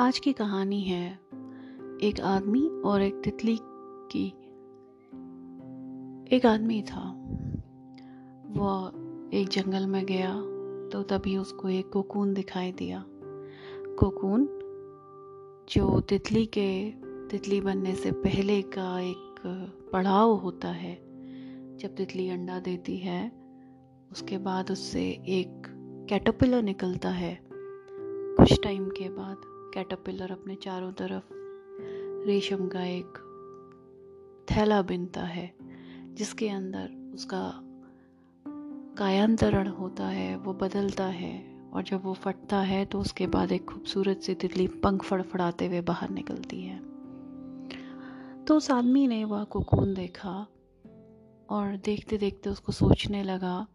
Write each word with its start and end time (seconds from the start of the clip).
आज 0.00 0.18
की 0.18 0.32
कहानी 0.32 0.80
है 0.80 1.12
एक 2.02 2.20
आदमी 2.24 2.68
और 2.68 3.02
एक 3.02 3.14
तितली 3.14 3.58
की। 4.12 4.28
एक 6.36 6.46
आदमी 6.46 6.82
था। 6.82 7.00
वह 8.46 8.92
एक 9.34 9.48
जंगल 9.48 9.86
में 9.86 10.06
गया 10.06 10.32
तो 10.88 11.02
तभी 11.02 11.36
उसको 11.36 11.68
एक 11.68 11.90
कोकून 11.90 12.34
दिखाई 12.34 12.72
दिया। 12.72 13.04
कोकून 13.98 14.46
जो 15.70 16.00
तितली 16.00 16.46
के, 16.46 16.90
तितली 17.28 17.60
बनने 17.60 17.94
से 17.94 18.12
पहले 18.12 18.62
का 18.62 19.00
एक 19.00 19.42
पड़ाव 19.92 20.30
होता 20.30 20.68
है। 20.68 20.96
जब 21.76 21.94
तितली 21.94 22.28
अंडा 22.28 22.60
देती 22.60 22.96
है, 22.96 23.32
उसके 24.12 24.38
बाद 24.38 24.70
उससे 24.70 25.04
एक 25.10 25.62
कैटरपिलर 26.08 26.62
निकलता 26.62 27.08
है। 27.08 27.40
कुछ 27.52 28.62
टाइम 28.62 28.88
के 28.88 29.08
बाद 29.08 29.36
कैटरपिलर 29.74 30.32
अपने 30.32 30.54
चारों 30.54 30.92
तरफ़ 30.92 31.32
रेशम 32.26 32.66
का 32.68 32.84
एक 32.84 33.18
थैला 34.50 34.82
बिनता 34.82 35.20
है, 35.20 35.52
जिसके 36.14 36.48
अंदर 36.48 37.12
उसका 37.14 37.42
कायांतरण 38.98 39.68
होता 39.68 40.06
है, 40.06 40.36
वो 40.36 40.52
बदलता 40.52 41.04
है 41.04 41.32
और 41.74 41.82
जब 41.82 42.04
वो 42.04 42.14
फटता 42.14 42.60
है 42.60 42.84
तो 42.84 43.00
उसके 43.00 43.26
बाद 43.26 43.52
एक 43.52 43.64
खूबसूरत 43.64 44.20
सी 44.20 44.34
तितली 44.34 44.66
पंख 44.66 45.04
फड़फड़ाते 45.04 45.66
हुए 45.66 45.80
बाहर 45.80 46.10
निकलती 46.10 46.60
है। 46.62 46.78
तो 48.44 48.56
उस 48.56 48.70
आदमी 48.70 49.06
ने 49.06 49.24
वह 49.24 49.44
कोकून 49.44 49.94
देखा 49.94 50.30
और 51.50 51.76
देखते 51.84 52.18
देखते 52.18 52.50
उसको 52.50 52.72
सोचने 52.72 53.22
लगा 53.22 53.66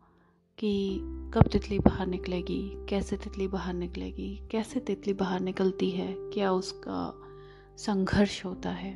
कि 0.57 0.97
कब 1.33 1.43
तितली 1.51 1.79
बाहर 1.79 2.07
निकलेगी, 2.07 2.77
कैसे 2.89 3.17
तितली 3.17 3.47
बाहर 3.47 3.73
निकलेगी, 3.73 4.41
कैसे 4.51 4.79
तितली 4.79 5.13
बाहर 5.13 5.39
निकलती 5.39 5.91
है, 5.91 6.15
क्या 6.19 6.51
उसका 6.51 7.21
संघर्ष 7.77 8.45
होता 8.45 8.69
है। 8.69 8.93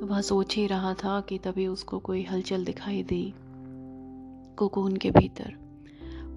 तो 0.00 0.06
वह 0.06 0.20
सोच 0.20 0.56
ही 0.56 0.66
रहा 0.66 0.94
था 0.94 1.20
कि 1.20 1.38
तभी 1.38 1.66
उसको 1.66 1.98
कोई 1.98 2.22
हलचल 2.22 2.64
दिखाई 2.64 3.02
दी 3.02 3.34
कोकून 4.56 4.96
के 4.96 5.10
भीतर। 5.10 5.54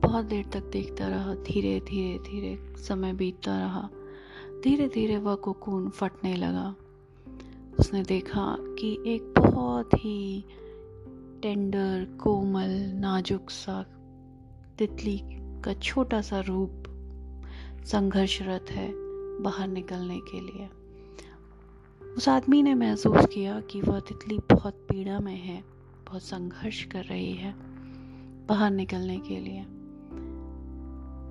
बहुत 0.03 0.25
देर 0.25 0.45
तक 0.45 0.63
देखता 0.63 1.07
रहा, 1.07 1.35
धीरे 1.35 1.79
धीरे 1.79 2.19
धीरे 2.19 2.83
समय 2.83 3.13
बीतता 3.13 3.57
रहा। 3.59 3.89
धीरे 4.63 4.87
धीरे 4.87 5.17
वह 5.17 5.35
कोकून 5.35 5.89
फटने 5.89 6.35
लगा। 6.35 6.75
उसने 7.79 8.03
देखा 8.03 8.57
कि 8.59 9.03
एक 9.07 9.33
बहुत 9.37 9.93
ही 9.93 10.45
टेंडर, 11.41 12.17
कोमल, 12.23 12.69
नाजुक 12.95 13.49
सा 13.49 13.85
तितली 14.77 15.21
का 15.33 15.73
छोटा 15.73 16.21
सा 16.21 16.39
रूप 16.39 16.83
संघर्षरत 17.85 18.65
है 18.69 18.91
बाहर 19.41 19.67
निकलने 19.67 20.19
के 20.19 20.39
लिए। 20.39 20.69
उस 22.13 22.29
आदमी 22.29 22.63
ने 22.63 22.73
महसूस 22.73 23.25
किया 23.25 23.59
कि 23.59 23.81
वह 23.81 23.99
तितली 23.99 24.37
बहुत 24.37 24.73
पीड़ा 24.73 25.19
में 25.19 25.35
है, 25.35 25.63
बहुत 26.09 26.21
संघर्ष 26.21 26.83
कर 26.83 27.03
रही 27.03 27.33
है 27.33 27.55
बाहर 28.47 28.71
निकलने 28.71 29.17
के 29.17 29.39
लिए। 29.39 29.61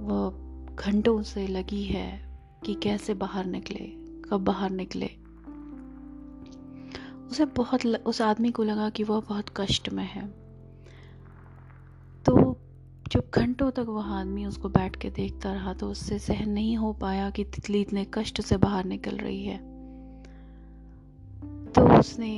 वह 0.04 0.30
घंटों 0.74 1.22
से 1.22 1.46
लगी 1.46 1.82
है 1.82 2.38
कि 2.64 2.74
कैसे 2.74 3.14
बाहर 3.14 3.44
निकले, 3.44 3.86
कब 4.30 4.44
बाहर 4.44 4.70
निकले। 4.70 5.10
उसे 7.30 7.44
बहुत 7.44 7.86
उस 7.86 8.22
आदमी 8.22 8.50
को 8.50 8.62
लगा 8.62 8.90
कि 8.90 9.04
वह 9.04 9.20
बहुत 9.20 9.44
कष्ट 9.56 9.88
में 9.88 10.04
है। 10.04 10.43
जब 13.14 13.30
घंटों 13.34 13.70
तक 13.70 13.86
वह 13.88 14.04
आदमी 14.04 14.46
उसको 14.46 14.68
बैठ 14.68 14.96
के 14.96 15.10
देखता 15.10 15.52
रहा 15.52 15.74
तो 15.74 15.88
उससे 15.88 16.18
सहन 16.18 16.50
नहीं 16.50 16.76
हो 16.76 16.92
पाया 16.92 17.30
कि 17.30 17.44
तितली 17.44 17.80
इतने 17.80 18.06
कष्ट 18.14 18.40
से 18.40 18.56
बाहर 18.56 18.84
निकल 18.84 19.16
रही 19.16 19.44
है। 19.44 19.58
तो 21.72 21.98
उसने 21.98 22.30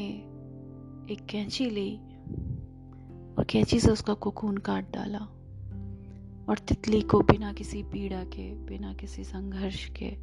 एक 1.11 1.27
कैंची 1.31 1.71
ली 1.71 1.97
और 3.39 3.45
कैंची 3.51 3.81
से 3.81 3.91
उसका 3.91 4.15
कोकून 4.15 4.59
काट 4.59 4.93
डाला 4.93 5.19
और 6.49 6.59
तितली 6.59 7.01
को 7.03 7.21
बिना 7.21 7.53
किसी 7.53 7.83
पीड़ा 7.83 8.25
के, 8.25 8.55
बिना 8.55 8.95
किसी 8.95 9.25
संघर्ष 9.25 9.91
के, 9.91 10.17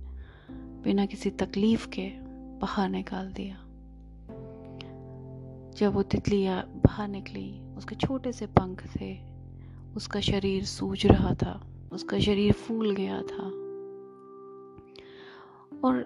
बिना 0.84 1.06
किसी 1.06 1.30
तकलीफ़ 1.30 1.88
के 1.88 2.09
बाहर 2.59 2.90
निकाल 2.90 3.31
दिया। 3.31 3.56
जब 5.78 5.94
वो 5.94 6.03
तितली 6.03 6.46
बाहर 6.59 7.08
निकली, 7.08 7.62
उसके 7.78 7.96
छोटे 7.96 8.31
से 8.31 8.46
पंख 8.46 8.96
थे 9.02 9.33
उसका 9.96 10.20
शरीर 10.20 10.64
सूज 10.64 11.06
रहा 11.06 11.34
था, 11.34 11.62
उसका 11.92 12.20
शरीर 12.20 12.54
फूल 12.54 12.96
गया 12.96 13.22
था। 13.22 13.44
और 15.88 16.00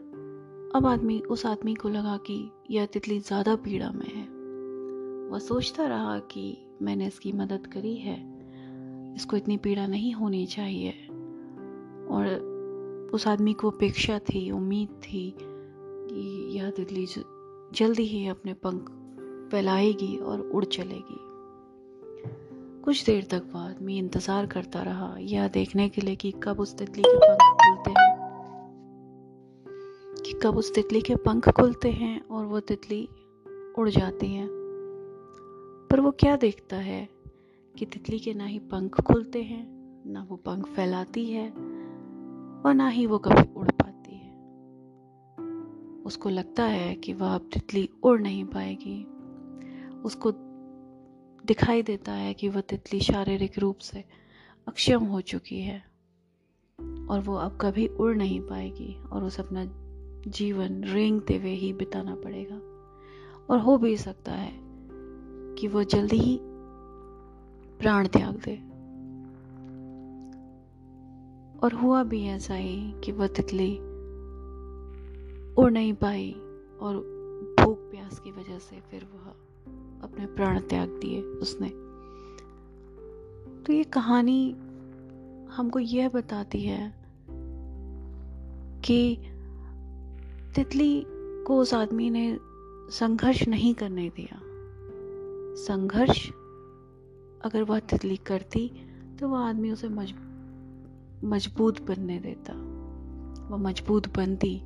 अब 0.75 0.85
आदमी, 0.85 1.19
उस 1.19 1.45
आदमी 1.45 1.73
को 1.75 1.89
लगा 1.89 2.17
कि 2.17 2.51
यह 2.71 2.85
तितली 2.85 3.19
ज़्यादा 3.19 3.55
पीड़ा 3.55 3.91
में 3.91 4.07
है। 4.07 4.27
वह 5.31 5.39
सोचता 5.39 5.87
रहा 5.87 6.19
कि 6.19 6.57
मैंने 6.81 7.07
इसकी 7.07 7.31
मदद 7.31 7.67
करी 7.67 7.95
है, 7.95 8.17
इसको 9.15 9.37
इतनी 9.37 9.57
पीड़ा 9.57 9.87
नहीं 9.87 10.13
होनी 10.13 10.45
चाहिए। 10.45 10.91
और 12.09 12.27
उस 13.13 13.27
आदमी 13.27 13.53
को 13.53 13.69
अपेक्षा 13.69 14.19
थी, 14.19 14.51
उम्मीद 14.51 14.89
थी 14.89 15.33
कि 15.39 16.57
यह 16.57 16.69
तितली 16.69 17.05
जल्दी 17.73 18.03
ही 18.03 18.27
अपने 18.27 18.53
पंख 18.53 18.89
फैलाएगी 19.51 20.17
और 20.17 20.41
उड़ 20.41 20.65
चलेगी। 20.65 21.19
कुछ 22.87 23.05
देर 23.05 23.23
तक 23.23 23.43
वह 23.53 23.61
आदमी 23.61 23.97
इंतज़ार 23.97 24.45
करता 24.45 24.83
रहा, 24.83 25.15
यह 25.19 25.47
देखने 25.47 25.89
के 25.89 26.01
लिए 26.01 26.15
कि 26.15 26.31
कब 26.31 26.59
उस 26.59 26.77
तितली 26.77 27.03
के 27.07 27.17
पंख 27.17 27.39
खुलते 27.41 27.89
हैं। 27.89 28.17
कि 30.25 30.33
कब 30.43 30.57
उस 30.57 30.75
तितली 30.75 31.01
के 31.01 31.15
पंख 31.15 31.49
खुलते 31.49 31.91
हैं 31.91 32.27
और 32.27 32.45
वो 32.45 32.59
तितली 32.59 33.09
उड़ 33.77 33.89
जाती 33.89 34.27
है। 34.27 34.47
पर 35.87 35.99
वो 35.99 36.11
क्या 36.11 36.35
देखता 36.35 36.75
है 36.75 37.09
कि 37.79 37.85
तितली 37.85 38.19
के 38.19 38.33
ना 38.33 38.45
ही 38.45 38.59
पंख 38.59 39.01
खुलते 39.01 39.43
हैं, 39.43 39.67
ना 40.07 40.27
वो 40.29 40.35
पंख 40.35 40.65
फैलाती 40.65 41.25
है 41.25 41.49
और 42.65 42.73
ना 42.73 42.87
ही 42.87 43.05
वो 43.05 43.17
कभी 43.17 43.53
उड़ 43.53 43.71
पाती 43.71 44.15
है। 44.15 44.33
उसको 46.03 46.29
लगता 46.29 46.63
है 46.63 46.95
कि 46.95 47.13
वह 47.13 47.35
अब 47.35 47.49
तितली 47.53 47.89
उड़ 48.03 48.21
नहीं 48.21 48.45
पाएगी। 48.45 49.07
उसको 50.05 50.46
दिखाई 51.47 51.81
देता 51.81 52.11
है 52.11 52.33
कि 52.33 52.49
वह 52.49 52.61
तितली 52.61 52.99
शारीरिक 52.99 53.59
रूप 53.59 53.77
से 53.77 54.03
अक्षम 54.67 55.03
हो 55.03 55.21
चुकी 55.21 55.59
है 55.59 55.79
और 57.09 57.19
वो 57.19 57.35
अब 57.35 57.57
कभी 57.61 57.87
उड़ 57.87 58.15
नहीं 58.15 58.41
पाएगी 58.41 59.03
और 59.03 59.23
उसे 59.23 59.41
अपना 59.41 59.65
जीवन 60.31 60.83
रेंगते 60.83 61.37
हुए 61.37 61.53
ही 61.53 61.73
बिताना 61.73 62.15
पड़ेगा। 62.15 62.55
और 63.49 63.59
हो 63.59 63.77
भी 63.77 63.97
सकता 63.97 64.31
है 64.31 64.51
कि 65.55 65.67
वो 65.67 65.83
जल्दी 65.83 66.17
ही 66.17 66.39
प्राण 67.79 68.07
त्याग 68.07 68.35
दे। 68.35 68.55
और 71.59 71.73
हुआ 71.73 72.03
भी 72.03 72.25
ऐसा 72.25 72.55
ही 72.55 72.93
कि 73.03 73.11
वह 73.11 73.27
तितली 73.27 73.77
उड़ 75.55 75.71
नहीं 75.71 75.93
पाई 75.93 76.31
और 76.81 76.97
भूख 77.59 77.77
प्यास 77.77 78.19
की 78.19 78.31
वजह 78.31 78.59
से 78.59 78.81
फिर 78.91 79.03
वह 79.03 79.46
अपने 80.03 80.25
प्राण 80.25 80.59
त्याग 80.59 80.89
दिए 80.89 81.21
उसने। 81.21 81.69
तो 83.63 83.73
ये 83.73 83.83
कहानी 83.83 84.51
हमको 85.51 85.79
यह 85.79 86.09
बताती 86.09 86.61
है 86.61 86.95
कि 88.85 89.17
तितली 90.55 91.05
को 91.47 91.57
उस 91.57 91.73
आदमी 91.73 92.09
ने 92.09 92.37
संघर्ष 92.89 93.47
नहीं 93.47 93.73
करने 93.73 94.09
दिया। 94.09 94.41
संघर्ष 95.55 96.29
अगर 97.45 97.63
वह 97.63 97.79
तितली 97.79 98.17
करती 98.17 98.71
तो 99.19 99.29
वह 99.29 99.39
आदमी 99.39 99.71
उसे 99.71 99.89
मज, 99.89 100.13
मज़बूत 101.23 101.81
बनने 101.81 102.19
देता। 102.19 102.53
वह 103.47 103.57
मज़बूत 103.57 104.17
बनती 104.17 104.61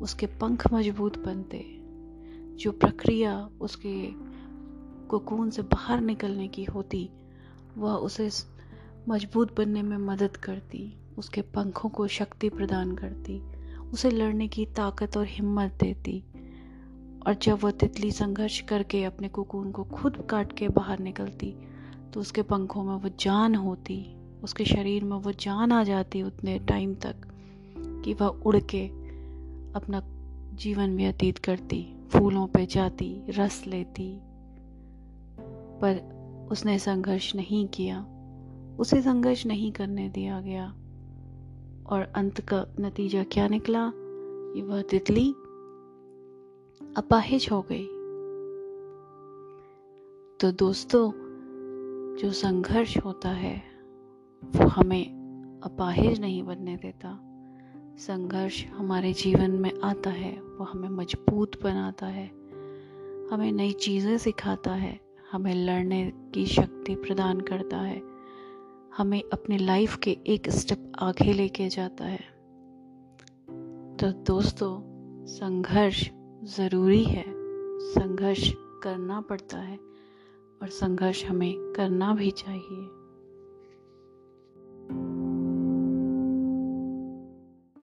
उसके 0.00 0.26
पंख 0.26 0.72
मज़बूत 0.72 1.18
बनते। 1.18 1.80
जो 2.56 2.72
प्रक्रिया 2.72 3.50
उसके 3.60 4.08
कोकून 5.14 5.50
से 5.50 5.62
बाहर 5.62 6.00
निकलने 6.00 6.48
की 6.48 6.64
होती, 6.64 7.10
वह 7.78 7.92
उसे 7.92 8.30
मज़बूत 9.08 9.56
बनने 9.56 9.82
में 9.82 9.96
मदद 9.96 10.36
करती, 10.36 10.98
उसके 11.18 11.40
पंखों 11.40 11.88
को 11.88 12.06
शक्ति 12.08 12.48
प्रदान 12.48 12.96
करती, 12.96 13.38
उसे 13.92 14.10
लड़ने 14.10 14.48
की 14.48 14.66
ताकत 14.66 15.16
और 15.16 15.26
हिम्मत 15.26 15.78
देती। 15.80 16.24
और 17.26 17.34
जब 17.34 17.58
वह 17.64 17.70
तितली 17.70 18.12
संघर्ष 18.12 18.60
करके 18.60 19.04
अपने 19.04 19.28
कोकून 19.28 19.70
को 19.72 19.84
खुद 19.84 20.16
काट 20.30 20.52
के 20.52 20.68
बाहर 20.68 20.98
निकलती 20.98 21.54
तो 22.12 22.20
उसके 22.20 22.42
पंखों 22.42 22.84
में 22.84 22.94
वो 22.94 23.08
जान 23.20 23.54
होती, 23.54 24.16
उसके 24.44 24.64
शरीर 24.64 25.04
में 25.04 25.16
वो 25.16 25.32
जान 25.32 25.72
आ 25.72 25.84
जाती 25.84 26.22
उतने 26.22 26.58
टाइम 26.58 26.94
तक 26.94 27.16
कि 28.04 28.14
वह 28.14 28.26
उड़ 28.26 28.56
के 28.56 28.86
अपना 29.74 30.02
जीवन 30.54 30.96
व्यतीत 30.96 31.38
करती, 31.38 31.96
फूलों 32.08 32.46
पे 32.46 32.66
जाती, 32.66 33.26
रस 33.28 33.64
लेती। 33.66 34.20
पर 35.82 36.14
उसने 36.50 36.78
संघर्ष 36.78 37.34
नहीं 37.34 37.68
किया। 37.68 38.06
उसे 38.78 39.02
संघर्ष 39.02 39.46
नहीं 39.46 39.72
करने 39.72 40.08
दिया 40.08 40.40
गया। 40.40 40.66
और 41.86 42.12
अंत 42.16 42.40
का 42.40 42.66
नतीजा 42.80 43.24
क्या 43.24 43.48
निकला? 43.48 43.92
कि 44.54 44.62
वह 44.62 44.82
तितली 44.82 45.30
अपाहिज 46.96 47.48
हो 47.52 47.62
गई। 47.72 47.84
तो 50.40 50.52
दोस्तों, 50.52 51.12
जो 52.16 52.32
संघर्ष 52.32 52.98
होता 52.98 53.28
है, 53.28 53.62
वो 54.44 54.66
हमें 54.66 55.04
अपाहिज 55.64 56.20
नहीं 56.20 56.42
बनने 56.42 56.76
देता। 56.76 57.20
संघर्ष 57.98 58.66
हमारे 58.66 59.12
जीवन 59.12 59.50
में 59.50 59.80
आता 59.84 60.10
है, 60.10 60.42
वो 60.42 60.64
हमें 60.64 60.88
मज़बूत 60.88 61.62
बनाता 61.62 62.06
है। 62.06 62.26
हमें 63.28 63.52
नई 63.52 63.72
चीज़ें 63.72 64.18
सिखाता 64.18 64.70
है। 64.70 65.03
हमें 65.34 65.54
लड़ने 65.54 66.12
की 66.34 66.46
शक्ति 66.46 66.94
प्रदान 66.94 67.40
करता 67.40 67.76
है। 67.76 68.02
हमें 68.96 69.22
अपने 69.32 69.58
लाइफ 69.58 69.96
के 69.96 70.10
एक 70.26 70.50
स्टेप 70.50 70.92
आगे 70.98 71.32
लेके 71.32 71.68
जाता 71.68 72.04
है। 72.04 72.20
तो 73.96 74.12
दोस्तों, 74.12 74.80
संघर्ष 75.26 76.10
ज़रूरी 76.44 77.04
है। 77.04 77.24
संघर्ष 77.80 78.52
करना 78.82 79.20
पड़ता 79.20 79.58
है 79.58 79.76
और 80.62 80.68
संघर्ष 80.68 81.24
हमें 81.24 81.54
करना 81.58 82.14
भी 82.14 82.30
चाहिए। 82.30 83.03